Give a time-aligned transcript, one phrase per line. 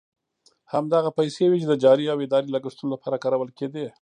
[0.73, 3.85] همدغه پیسې وې چې د جاري او اداري لګښتونو لپاره کارول کېدې.